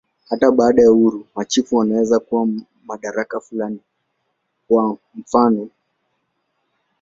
[0.29, 3.79] Hata baada ya uhuru, machifu wanaweza kuwa na madaraka fulani,
[4.67, 5.69] kwa mfanof.